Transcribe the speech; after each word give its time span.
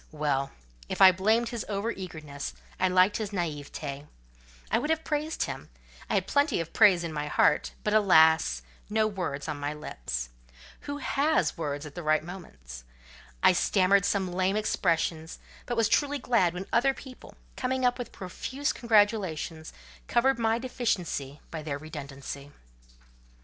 Well! 0.11 0.49
if 0.89 0.99
I 0.99 1.11
blamed 1.11 1.49
his 1.49 1.63
over 1.69 1.91
eagerness, 1.91 2.55
I 2.79 2.87
liked 2.87 3.17
his 3.17 3.29
naiveté. 3.29 4.07
I 4.71 4.79
would 4.79 4.89
have 4.89 5.03
praised 5.03 5.43
him: 5.43 5.69
I 6.09 6.15
had 6.15 6.25
plenty 6.25 6.59
of 6.59 6.73
praise 6.73 7.03
in 7.03 7.13
my 7.13 7.27
heart; 7.27 7.73
but, 7.83 7.93
alas! 7.93 8.63
no 8.89 9.05
words 9.05 9.47
on 9.47 9.59
my 9.59 9.75
lips. 9.75 10.29
Who 10.89 10.97
has 10.97 11.55
words 11.55 11.85
at 11.85 11.93
the 11.93 12.01
right 12.01 12.23
moment? 12.23 12.81
I 13.43 13.53
stammered 13.53 14.03
some 14.05 14.33
lame 14.33 14.55
expressions; 14.55 15.37
but 15.67 15.77
was 15.77 15.87
truly 15.87 16.17
glad 16.17 16.55
when 16.55 16.65
other 16.73 16.95
people, 16.95 17.35
coming 17.55 17.85
up 17.85 17.99
with 17.99 18.11
profuse 18.11 18.73
congratulations, 18.73 19.71
covered 20.07 20.39
my 20.39 20.57
deficiency 20.57 21.41
by 21.51 21.61
their 21.61 21.77
redundancy. 21.77 22.51